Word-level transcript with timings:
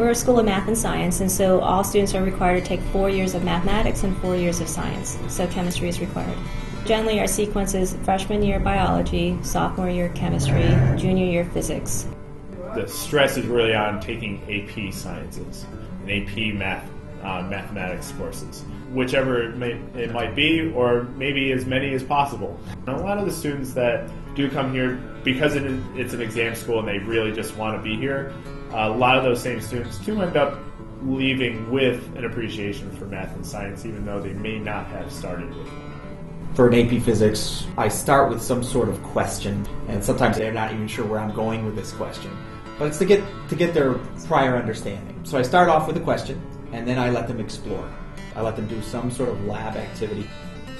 We're 0.00 0.12
a 0.12 0.14
school 0.14 0.38
of 0.38 0.46
math 0.46 0.66
and 0.66 0.78
science, 0.78 1.20
and 1.20 1.30
so 1.30 1.60
all 1.60 1.84
students 1.84 2.14
are 2.14 2.22
required 2.22 2.62
to 2.62 2.66
take 2.66 2.80
four 2.84 3.10
years 3.10 3.34
of 3.34 3.44
mathematics 3.44 4.02
and 4.02 4.16
four 4.22 4.34
years 4.34 4.58
of 4.58 4.66
science. 4.66 5.18
So 5.28 5.46
chemistry 5.48 5.90
is 5.90 6.00
required. 6.00 6.38
Generally, 6.86 7.20
our 7.20 7.26
sequence 7.26 7.74
is 7.74 7.94
freshman 8.02 8.42
year 8.42 8.58
biology, 8.58 9.36
sophomore 9.42 9.90
year 9.90 10.08
chemistry, 10.14 10.62
junior 10.96 11.26
year 11.26 11.44
physics. 11.44 12.08
The 12.74 12.88
stress 12.88 13.36
is 13.36 13.44
really 13.44 13.74
on 13.74 14.00
taking 14.00 14.40
AP 14.50 14.94
sciences 14.94 15.66
and 16.06 16.10
AP 16.10 16.54
math, 16.54 16.90
uh, 17.22 17.42
mathematics 17.42 18.12
courses, 18.12 18.64
whichever 18.92 19.42
it, 19.42 19.56
may, 19.56 19.72
it 19.94 20.12
might 20.12 20.34
be, 20.34 20.72
or 20.74 21.04
maybe 21.16 21.52
as 21.52 21.66
many 21.66 21.92
as 21.92 22.02
possible. 22.02 22.58
And 22.86 22.88
a 22.88 22.98
lot 22.98 23.18
of 23.18 23.26
the 23.26 23.32
students 23.32 23.72
that 23.74 24.10
do 24.34 24.50
come 24.50 24.72
here 24.72 24.96
because 25.22 25.54
it, 25.54 25.64
it's 25.96 26.14
an 26.14 26.20
exam 26.22 26.54
school 26.54 26.78
and 26.78 26.88
they 26.88 26.98
really 26.98 27.32
just 27.32 27.56
want 27.56 27.76
to 27.76 27.82
be 27.82 27.96
here, 27.96 28.32
a 28.72 28.88
lot 28.88 29.16
of 29.16 29.24
those 29.24 29.42
same 29.42 29.60
students 29.60 29.98
do 29.98 30.20
end 30.22 30.36
up 30.36 30.58
leaving 31.02 31.70
with 31.70 32.14
an 32.16 32.24
appreciation 32.24 32.90
for 32.96 33.06
math 33.06 33.34
and 33.34 33.44
science, 33.44 33.84
even 33.86 34.04
though 34.04 34.20
they 34.20 34.32
may 34.34 34.58
not 34.58 34.86
have 34.86 35.10
started 35.10 35.48
with 35.54 35.66
one. 35.66 35.86
For 36.54 36.68
an 36.68 36.74
AP 36.74 37.02
Physics, 37.02 37.66
I 37.78 37.88
start 37.88 38.28
with 38.28 38.42
some 38.42 38.62
sort 38.62 38.88
of 38.88 39.02
question, 39.02 39.66
and 39.88 40.04
sometimes 40.04 40.36
they're 40.36 40.52
not 40.52 40.72
even 40.72 40.88
sure 40.88 41.06
where 41.06 41.20
I'm 41.20 41.34
going 41.34 41.64
with 41.64 41.76
this 41.76 41.92
question. 41.92 42.36
But 42.78 42.88
it's 42.88 42.98
to 42.98 43.04
get 43.04 43.22
to 43.48 43.54
get 43.54 43.72
their 43.72 43.94
prior 44.26 44.56
understanding. 44.56 45.20
So 45.24 45.38
I 45.38 45.42
start 45.42 45.68
off 45.68 45.86
with 45.86 45.96
a 45.96 46.00
question, 46.00 46.40
and 46.72 46.86
then 46.86 46.98
I 46.98 47.10
let 47.10 47.28
them 47.28 47.40
explore. 47.40 47.88
I 48.36 48.42
let 48.42 48.56
them 48.56 48.66
do 48.66 48.80
some 48.82 49.10
sort 49.10 49.28
of 49.28 49.44
lab 49.44 49.76
activity. 49.76 50.28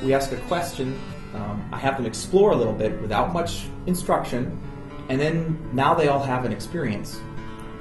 We 0.03 0.15
ask 0.15 0.33
a 0.33 0.37
question. 0.43 0.99
Um, 1.35 1.69
I 1.73 1.79
have 1.79 1.97
them 1.97 2.07
explore 2.07 2.53
a 2.53 2.57
little 2.57 2.73
bit 2.73 3.01
without 3.01 3.33
much 3.33 3.67
instruction, 3.87 4.61
and 5.09 5.21
then 5.21 5.59
now 5.73 5.95
they 5.95 6.09
all 6.09 6.23
have 6.23 6.45
an 6.45 6.53
experience. 6.53 7.21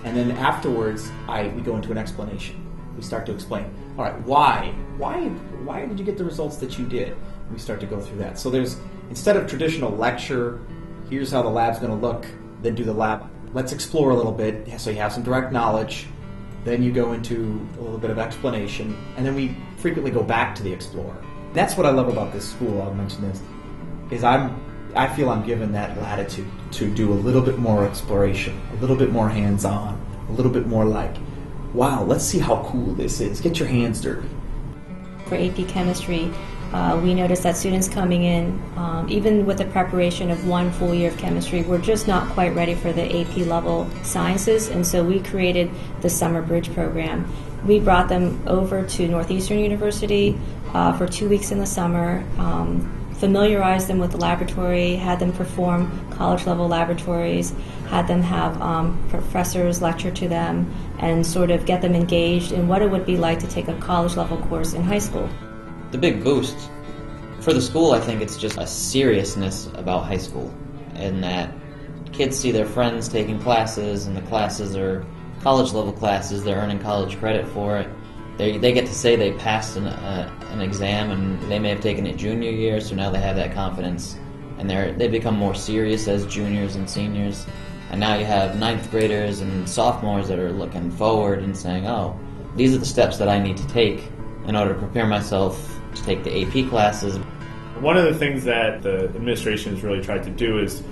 And 0.04 0.16
then 0.16 0.32
afterwards, 0.32 1.12
I 1.28 1.48
we 1.50 1.62
go 1.62 1.76
into 1.76 1.92
an 1.92 1.98
explanation. 1.98 2.66
We 2.96 3.04
start 3.04 3.26
to 3.28 3.34
explain. 3.34 3.74
All 3.98 4.06
right, 4.06 4.20
why? 4.22 4.74
Why? 4.98 5.30
Why 5.64 5.86
did 5.86 6.00
you 6.00 6.06
get 6.06 6.18
the 6.18 6.26
results 6.26 6.58
that 6.58 6.78
you 6.78 6.86
did? 6.86 7.16
We 7.52 7.58
start 7.58 7.80
to 7.80 7.86
go 7.86 8.00
through 8.00 8.20
that. 8.20 8.38
So 8.38 8.50
there's 8.50 8.78
instead 9.10 9.36
of 9.38 9.48
traditional 9.48 9.92
lecture, 9.92 10.60
here's 11.10 11.32
how 11.32 11.42
the 11.42 11.50
lab's 11.50 11.80
going 11.80 11.92
to 11.92 11.98
look, 11.98 12.26
then 12.62 12.76
do 12.76 12.84
the 12.84 12.94
lab. 12.94 13.30
Let's 13.54 13.72
explore 13.72 14.12
a 14.12 14.16
little 14.16 14.32
bit. 14.32 14.80
So 14.80 14.90
you 14.90 14.98
have 14.98 15.12
some 15.12 15.24
direct 15.24 15.52
knowledge. 15.52 16.08
Then 16.64 16.84
you 16.84 16.92
go 16.92 17.14
into 17.14 17.66
a 17.78 17.82
little 17.82 17.98
bit 17.98 18.10
of 18.10 18.20
explanation, 18.20 18.98
and 19.16 19.26
then 19.26 19.36
we 19.36 19.56
frequently 19.78 20.12
go 20.12 20.24
back 20.24 20.56
to 20.56 20.64
the 20.64 20.72
explorer. 20.72 21.24
That's 21.54 21.78
what 21.78 21.86
I 21.86 21.90
love 21.90 22.10
about 22.10 22.34
this 22.34 22.50
school. 22.50 22.82
I'll 22.82 22.94
mention 22.94 23.22
this 23.22 23.42
is 24.12 24.24
I'm 24.24 24.60
I 24.96 25.08
feel 25.08 25.30
I'm 25.30 25.46
given 25.46 25.72
that 25.74 25.98
latitude 26.02 26.48
to 26.72 26.94
do 26.94 27.12
a 27.12 27.14
little 27.14 27.42
bit 27.42 27.60
more 27.60 27.86
exploration, 27.86 28.60
a 28.74 28.76
little 28.82 28.96
bit 28.96 29.12
more 29.12 29.30
hands 29.30 29.64
on, 29.64 30.04
a 30.30 30.32
little 30.32 30.52
bit 30.52 30.66
more 30.66 30.84
like, 30.84 31.16
wow, 31.74 32.04
let's 32.04 32.24
see 32.24 32.40
how 32.40 32.64
cool 32.64 32.96
this 32.96 33.22
is. 33.22 33.40
Get 33.40 33.60
your 33.60 33.68
hands 33.68 34.02
dirty. 34.02 34.28
For 35.28 35.36
AP 35.36 35.68
Chemistry, 35.68 36.34
uh, 36.74 37.00
we 37.04 37.14
noticed 37.14 37.44
that 37.44 37.58
students 37.58 37.88
coming 37.88 38.24
in, 38.24 38.62
um, 38.76 39.08
even 39.10 39.46
with 39.46 39.58
the 39.58 39.66
preparation 39.66 40.30
of 40.30 40.48
one 40.48 40.72
full 40.72 40.94
year 40.94 41.10
of 41.10 41.18
chemistry, 41.18 41.64
were 41.64 41.80
just 41.80 42.08
not 42.08 42.28
quite 42.30 42.54
ready 42.56 42.76
for 42.76 42.94
the 42.94 43.22
AP 43.22 43.38
level 43.48 43.90
sciences, 44.04 44.70
and 44.70 44.86
so 44.86 45.04
we 45.04 45.20
created 45.20 45.72
the 46.02 46.10
Summer 46.10 46.42
Bridge 46.42 46.72
program. 46.74 47.32
We 47.66 47.80
brought 47.80 48.08
them 48.08 48.42
over 48.48 48.86
to 48.86 49.08
Northeastern 49.08 49.60
University 49.60 50.40
uh, 50.74 50.98
for 50.98 51.08
two 51.08 51.28
weeks 51.28 51.52
in 51.52 51.60
the 51.60 51.66
summer. 51.66 52.24
Um, 52.38 52.96
familiarized 53.20 53.88
them 53.88 54.00
with 54.00 54.12
the 54.12 54.18
laboratory, 54.18 54.96
had 54.96 55.20
them 55.20 55.34
perform 55.34 56.10
college 56.12 56.46
level 56.46 56.70
laboratories, 56.70 57.54
had 57.90 58.08
them 58.08 58.22
have 58.22 58.60
um, 58.62 58.98
professors 59.10 59.82
lecture 59.82 60.12
to 60.12 60.30
them, 60.30 60.74
and 61.00 61.26
sort 61.26 61.52
of 61.52 61.66
get 61.66 61.82
them 61.82 61.96
engaged 61.96 62.54
in 62.54 62.68
what 62.68 62.82
it 62.82 62.90
would 62.90 63.06
be 63.06 63.18
like 63.18 63.40
to 63.40 63.48
take 63.48 63.68
a 63.68 63.78
college 63.80 64.16
level 64.16 64.38
course 64.38 64.74
in 64.74 64.84
high 64.84 65.00
school. 65.00 65.30
The 65.92 65.98
big 65.98 66.24
boost 66.24 66.70
for 67.42 67.54
the 67.54 67.62
school, 67.62 67.92
I 67.92 68.00
think 68.00 68.22
it's 68.22 68.38
just 68.38 68.58
a 68.58 68.68
seriousness 68.68 69.68
about 69.76 70.06
high 70.06 70.18
school, 70.18 70.54
in 70.96 71.22
that 71.22 71.54
kids 72.12 72.38
see 72.38 72.52
their 72.52 72.66
friends 72.66 73.08
taking 73.08 73.40
classes, 73.40 74.08
and 74.08 74.16
the 74.16 74.22
classes 74.24 74.76
are 74.76 75.06
college 75.42 75.72
level 75.72 75.94
classes, 75.94 76.44
they're 76.44 76.58
earning 76.58 76.80
college 76.80 77.18
credit 77.18 77.48
for 77.48 77.78
it 77.78 77.90
they, 78.40 78.58
they 78.58 78.72
get 78.72 78.86
to 78.86 78.96
say 78.96 79.18
they 79.18 79.34
passed 79.34 79.76
an, 79.76 79.86
uh, 79.86 80.32
an 80.52 80.62
exam 80.62 81.12
and 81.12 81.42
they 81.52 81.60
may 81.60 81.68
have 81.70 81.82
taken 81.82 82.08
it 82.08 82.16
junior 82.16 82.50
year, 82.50 82.80
so 82.80 82.96
now 82.96 83.12
they 83.12 83.20
have 83.20 83.36
that 83.36 83.54
confidence. 83.54 84.18
And 84.58 84.70
they're, 84.70 84.94
they 84.94 85.10
become 85.10 85.36
more 85.36 85.54
serious 85.54 86.08
as 86.08 86.26
juniors 86.26 86.78
and 86.78 86.90
seniors. 86.90 87.46
And 87.92 88.00
now 88.00 88.16
you 88.16 88.24
have 88.24 88.58
ninth 88.58 88.90
graders 88.92 89.42
and 89.42 89.68
sophomores 89.68 90.30
that 90.30 90.40
are 90.40 90.54
looking 90.54 90.90
forward 90.90 91.44
and 91.44 91.56
saying, 91.56 91.86
oh, 91.86 92.18
these 92.56 92.74
are 92.74 92.78
the 92.78 92.86
steps 92.86 93.18
that 93.18 93.28
I 93.28 93.40
need 93.40 93.58
to 93.58 93.68
take 93.68 94.10
in 94.48 94.56
order 94.56 94.74
to 94.74 94.80
prepare 94.80 95.06
myself 95.06 95.79
to 96.00 96.06
take 96.06 96.24
the 96.24 96.44
AP 96.44 96.70
classes. 96.70 97.18
One 97.80 97.98
of 97.98 98.06
the 98.06 98.14
things 98.14 98.44
that 98.46 98.82
the 98.82 99.06
administration 99.06 99.76
has 99.76 99.84
really 99.84 100.02
tried 100.02 100.24
to 100.24 100.30
do 100.30 100.60
is 100.60 100.84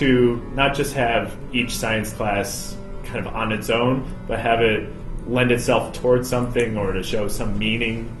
to 0.00 0.36
not 0.54 0.74
just 0.74 0.94
have 0.94 1.36
each 1.52 1.76
science 1.76 2.12
class 2.12 2.76
kind 3.04 3.26
of 3.26 3.34
on 3.34 3.52
its 3.52 3.68
own, 3.68 4.10
but 4.26 4.38
have 4.38 4.60
it 4.60 4.88
lend 5.26 5.52
itself 5.52 5.92
towards 5.92 6.28
something 6.28 6.76
or 6.76 6.92
to 6.92 7.02
show 7.02 7.28
some 7.28 7.58
meaning 7.58 8.16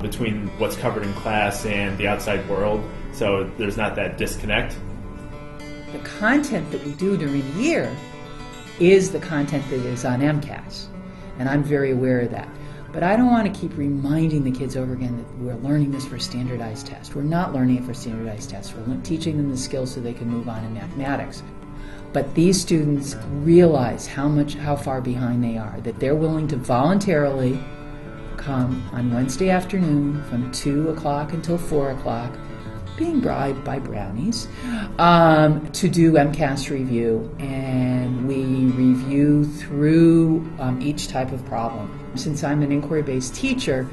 between 0.00 0.48
what's 0.58 0.76
covered 0.76 1.04
in 1.04 1.12
class 1.14 1.64
and 1.64 1.96
the 1.96 2.08
outside 2.08 2.46
world 2.48 2.82
so 3.12 3.48
there's 3.58 3.76
not 3.76 3.94
that 3.96 4.18
disconnect. 4.18 4.76
The 5.92 5.98
content 6.00 6.70
that 6.72 6.84
we 6.84 6.92
do 6.92 7.16
during 7.16 7.42
the 7.54 7.62
year 7.62 7.94
is 8.80 9.12
the 9.12 9.20
content 9.20 9.68
that 9.70 9.80
is 9.80 10.04
on 10.04 10.20
MCAS, 10.20 10.86
and 11.38 11.48
I'm 11.48 11.62
very 11.62 11.90
aware 11.92 12.20
of 12.20 12.30
that. 12.30 12.48
But 12.92 13.02
I 13.02 13.16
don't 13.16 13.30
want 13.30 13.52
to 13.52 13.60
keep 13.60 13.76
reminding 13.78 14.44
the 14.44 14.50
kids 14.50 14.76
over 14.76 14.92
again 14.92 15.16
that 15.16 15.38
we're 15.38 15.54
learning 15.66 15.92
this 15.92 16.04
for 16.04 16.18
standardized 16.18 16.86
tests. 16.86 17.14
We're 17.14 17.22
not 17.22 17.54
learning 17.54 17.78
it 17.78 17.84
for 17.84 17.94
standardized 17.94 18.50
tests. 18.50 18.74
We're 18.74 18.96
teaching 19.02 19.38
them 19.38 19.50
the 19.50 19.56
skills 19.56 19.92
so 19.92 20.00
they 20.00 20.12
can 20.12 20.28
move 20.28 20.46
on 20.46 20.62
in 20.62 20.74
mathematics. 20.74 21.42
But 22.12 22.34
these 22.34 22.60
students 22.60 23.16
realize 23.30 24.06
how 24.06 24.28
much, 24.28 24.54
how 24.54 24.76
far 24.76 25.00
behind 25.00 25.42
they 25.42 25.56
are, 25.56 25.80
that 25.80 25.98
they're 25.98 26.14
willing 26.14 26.46
to 26.48 26.56
voluntarily 26.56 27.58
come 28.36 28.86
on 28.92 29.10
Wednesday 29.10 29.48
afternoon 29.48 30.22
from 30.24 30.52
2 30.52 30.90
o'clock 30.90 31.32
until 31.32 31.56
4 31.56 31.92
o'clock, 31.92 32.30
being 33.02 33.18
bribed 33.18 33.64
by 33.64 33.80
brownies, 33.80 34.46
um, 34.98 35.66
to 35.72 35.88
do 35.88 36.12
MCAS 36.12 36.70
review. 36.70 37.34
And 37.40 38.28
we 38.28 38.44
review 38.44 39.44
through 39.44 40.48
um, 40.60 40.80
each 40.80 41.08
type 41.08 41.32
of 41.32 41.44
problem. 41.46 41.90
Since 42.14 42.44
I'm 42.44 42.62
an 42.62 42.70
inquiry 42.70 43.02
based 43.02 43.34
teacher, 43.34 43.88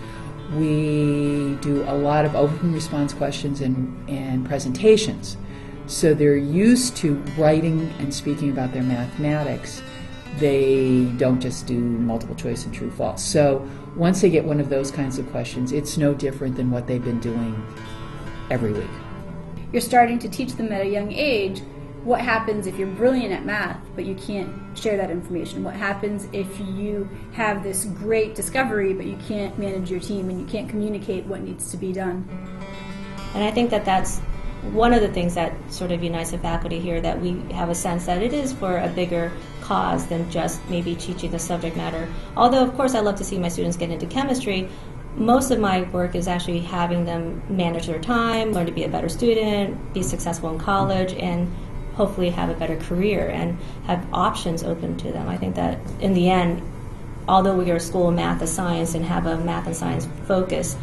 we 0.56 1.58
do 1.62 1.84
a 1.88 1.96
lot 1.96 2.26
of 2.26 2.36
open 2.36 2.72
response 2.72 3.14
questions 3.14 3.62
and, 3.62 4.10
and 4.10 4.46
presentations. 4.46 5.38
So 5.88 6.14
they're 6.14 6.38
used 6.38 6.96
to 6.98 7.16
writing 7.36 7.92
and 7.98 8.14
speaking 8.14 8.52
about 8.52 8.74
their 8.74 8.84
mathematics. 8.84 9.82
They 10.38 11.06
don't 11.18 11.42
just 11.42 11.66
do 11.66 11.80
multiple 11.80 12.36
choice 12.36 12.64
and 12.66 12.74
true 12.74 12.92
false. 12.92 13.24
So 13.24 13.68
once 13.96 14.22
they 14.22 14.30
get 14.30 14.46
one 14.46 14.60
of 14.60 14.70
those 14.70 14.92
kinds 14.92 15.18
of 15.18 15.28
questions, 15.32 15.72
it's 15.72 15.98
no 15.98 16.14
different 16.14 16.56
than 16.56 16.70
what 16.70 16.86
they've 16.86 17.04
been 17.04 17.20
doing 17.20 17.56
every 18.50 18.74
week. 18.74 18.90
You're 19.72 19.82
starting 19.82 20.20
to 20.20 20.30
teach 20.30 20.54
them 20.54 20.72
at 20.72 20.82
a 20.82 20.88
young 20.88 21.12
age 21.12 21.62
what 22.04 22.22
happens 22.22 22.66
if 22.66 22.78
you're 22.78 22.88
brilliant 22.88 23.34
at 23.34 23.46
math 23.46 23.78
but 23.94 24.06
you 24.06 24.16
can't 24.16 24.50
share 24.78 24.96
that 24.96 25.12
information 25.12 25.66
what 25.66 25.76
happens 25.76 26.30
if 26.32 26.60
you 26.60 27.10
have 27.34 27.62
this 27.62 27.84
great 27.84 28.36
discovery 28.36 28.94
but 28.94 29.06
you 29.06 29.18
can't 29.28 29.60
manage 29.60 29.92
your 29.92 30.00
team 30.00 30.30
and 30.30 30.40
you 30.40 30.46
can't 30.48 30.70
communicate 30.70 31.26
what 31.26 31.42
needs 31.42 31.72
to 31.72 31.76
be 31.76 31.92
done 31.92 32.26
and 33.36 33.44
i 33.44 33.52
think 33.52 33.70
that 33.70 33.84
that's 33.84 34.22
one 34.72 34.94
of 34.94 35.02
the 35.02 35.08
things 35.08 35.36
that 35.36 35.54
sort 35.72 35.92
of 35.92 36.04
unites 36.04 36.32
the 36.32 36.38
faculty 36.38 36.80
here 36.80 37.00
that 37.02 37.20
we 37.20 37.40
have 37.54 37.70
a 37.70 37.76
sense 37.76 38.06
that 38.06 38.22
it 38.22 38.34
is 38.34 38.54
for 38.54 38.78
a 38.78 38.88
bigger 38.90 39.32
cause 39.62 40.08
than 40.08 40.30
just 40.30 40.68
maybe 40.70 40.96
teaching 40.96 41.32
the 41.32 41.40
subject 41.40 41.78
matter. 41.78 42.10
Although, 42.36 42.64
of 42.64 42.76
course, 42.76 42.96
I 42.96 43.00
love 43.00 43.16
to 43.18 43.24
see 43.24 43.38
my 43.38 43.48
students 43.48 43.78
get 43.78 43.90
into 43.90 44.06
chemistry. 44.08 44.68
Most 45.20 45.52
of 45.52 45.60
my 45.60 45.82
work 45.82 46.16
is 46.16 46.30
actually 46.30 46.62
having 46.62 47.04
them 47.04 47.44
manage 47.50 47.88
their 47.88 48.00
time, 48.00 48.54
learn 48.54 48.66
to 48.68 48.72
be 48.72 48.86
a 48.86 48.90
better 48.90 49.10
student, 49.10 49.94
be 49.94 50.02
successful 50.02 50.50
in 50.50 50.58
college, 50.58 51.14
and 51.14 51.54
hopefully 51.96 52.30
have 52.30 52.50
a 52.50 52.54
better 52.54 52.78
career 52.78 53.28
and 53.28 53.60
have 53.84 54.08
options 54.14 54.64
open 54.64 54.96
to 54.96 55.12
them. 55.12 55.28
I 55.28 55.36
think 55.36 55.56
that 55.56 55.78
in 56.00 56.14
the 56.14 56.30
end, 56.30 56.62
although 57.28 57.58
we 57.58 57.70
are 57.70 57.76
a 57.76 57.80
school 57.82 58.08
of 58.08 58.16
math 58.16 58.40
and 58.40 58.50
science 58.50 58.96
and 58.96 59.04
have 59.04 59.26
a 59.26 59.38
math 59.38 59.68
and 59.68 59.76
science 59.76 60.08
focus, 60.26 60.78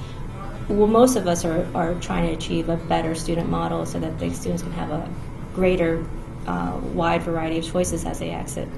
well, 0.68 0.86
most 0.86 1.16
of 1.16 1.26
us 1.26 1.46
are, 1.46 1.66
are 1.74 1.94
trying 1.94 2.28
to 2.28 2.34
achieve 2.34 2.68
a 2.68 2.76
better 2.76 3.14
student 3.14 3.48
model 3.48 3.86
so 3.86 3.98
that 3.98 4.18
the 4.18 4.30
students 4.34 4.62
can 4.62 4.72
have 4.72 4.90
a 4.90 5.08
greater 5.54 6.04
uh, 6.46 6.78
wide 6.92 7.22
variety 7.22 7.58
of 7.58 7.64
choices 7.64 8.04
as 8.04 8.18
they 8.18 8.30
exit. 8.30 8.68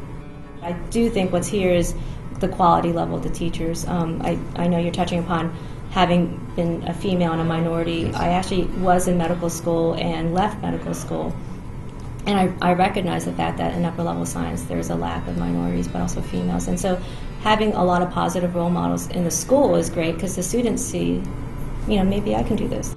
I 0.63 0.73
do 0.91 1.11
think 1.11 1.33
what's 1.33 1.49
here 1.49 1.73
is 1.73 1.95
the 2.41 2.49
quality 2.49 2.93
level 2.93 3.17
of 3.17 3.23
the 3.23 3.31
teachers. 3.31 3.87
Um, 3.87 4.21
I, 4.23 4.39
I 4.57 4.69
know 4.69 4.79
you're 4.79 4.93
touching 4.93 5.19
upon 5.19 5.55
having 5.91 6.37
been 6.55 6.87
a 6.87 6.95
female 6.95 7.33
and 7.33 7.41
a 7.41 7.45
minority. 7.45 8.11
Yes. 8.11 8.15
I 8.15 8.29
actually 8.29 8.65
was 8.65 9.09
in 9.09 9.17
medical 9.17 9.51
school 9.51 9.95
and 9.95 10.35
left 10.35 10.61
medical 10.63 10.95
school. 10.95 11.35
And 12.27 12.39
I, 12.39 12.71
I 12.71 12.75
recognize 12.75 13.25
the 13.25 13.33
fact 13.33 13.57
that 13.59 13.75
in 13.75 13.85
upper 13.85 14.03
level 14.03 14.27
science 14.27 14.63
there's 14.65 14.91
a 14.91 14.95
lack 14.95 15.27
of 15.29 15.39
minorities, 15.39 15.89
but 15.89 16.03
also 16.03 16.21
females. 16.21 16.69
And 16.69 16.79
so 16.79 17.01
having 17.41 17.73
a 17.73 17.83
lot 17.83 18.03
of 18.03 18.11
positive 18.11 18.55
role 18.55 18.71
models 18.71 19.09
in 19.09 19.25
the 19.25 19.31
school 19.31 19.77
is 19.77 19.89
great 19.89 20.15
because 20.15 20.37
the 20.37 20.43
students 20.43 20.83
see, 20.83 21.23
you 21.89 21.97
know, 21.97 22.05
maybe 22.05 22.37
I 22.37 22.43
can 22.43 22.57
do 22.57 22.69
this. 22.69 22.95